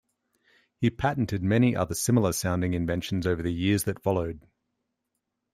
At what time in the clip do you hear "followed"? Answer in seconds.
4.01-4.43